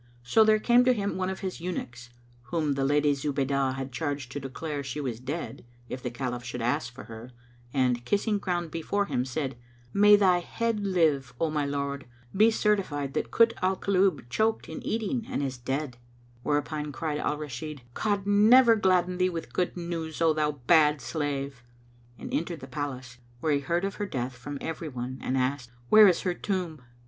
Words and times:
So 0.23 0.43
there 0.43 0.57
came 0.57 0.83
to 0.85 0.95
him 0.95 1.15
one 1.15 1.29
of 1.29 1.41
his 1.41 1.61
eunuchs, 1.61 2.09
whom 2.45 2.73
the 2.73 2.83
Lady 2.83 3.13
Zubaydah 3.13 3.75
had 3.75 3.91
charged 3.91 4.31
to 4.31 4.39
declare 4.39 4.81
she 4.81 4.99
was 4.99 5.19
dead, 5.19 5.63
if 5.89 6.01
the 6.01 6.09
Caliph 6.09 6.43
should 6.43 6.63
ask 6.63 6.91
for 6.91 7.03
her 7.03 7.29
and, 7.71 8.03
kissing 8.03 8.39
ground 8.39 8.71
before 8.71 9.05
him, 9.05 9.25
said, 9.25 9.57
"May 9.93 10.15
thy 10.15 10.39
head 10.39 10.79
live, 10.79 11.35
O 11.39 11.51
my 11.51 11.67
lord! 11.67 12.07
Be 12.35 12.49
certified 12.49 13.13
that 13.13 13.29
Kut 13.29 13.53
al 13.61 13.75
Kulub 13.77 14.27
choked 14.27 14.67
in 14.67 14.81
eating 14.83 15.27
and 15.29 15.43
is 15.43 15.59
dead." 15.59 15.99
Whereupon 16.41 16.91
cried 16.91 17.19
Al 17.19 17.37
Rashid, 17.37 17.83
"God 17.93 18.25
never 18.25 18.75
gladden 18.75 19.19
thee 19.19 19.29
with 19.29 19.53
good 19.53 19.77
news, 19.77 20.19
O 20.19 20.33
thou 20.33 20.53
bad 20.65 20.99
slave!" 20.99 21.63
and 22.17 22.33
entered 22.33 22.61
the 22.61 22.65
Palace, 22.65 23.19
where 23.39 23.53
he 23.53 23.59
heard 23.59 23.85
of 23.85 23.93
her 23.97 24.07
death 24.07 24.35
from 24.35 24.57
every 24.61 24.89
one 24.89 25.19
and 25.21 25.37
asked, 25.37 25.69
"Where 25.89 26.07
is 26.07 26.21
her 26.21 26.33
tomb?" 26.33 26.81